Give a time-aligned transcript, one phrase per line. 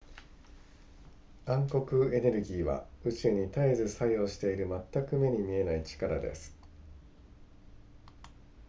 [1.45, 6.55] 暗黒エネルギーは宇宙に絶えず作用している全く目に見えない力です